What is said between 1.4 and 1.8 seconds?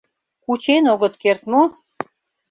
мо?